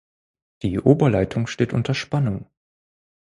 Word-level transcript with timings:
Die 0.63 0.79
Oberleitung 0.79 1.45
steht 1.45 1.73
unter 1.73 1.93
Spannung. 1.93 2.49